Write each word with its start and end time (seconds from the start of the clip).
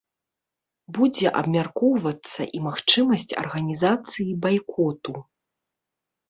Будзе 0.97 1.27
абмяркоўвацца 1.41 2.41
і 2.59 2.63
магчымасць 2.69 3.27
арганізацыі 3.43 4.27
байкоту. 4.47 5.13